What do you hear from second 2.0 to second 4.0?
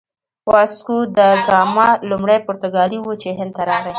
لومړی پرتګالی و چې هند ته راغی.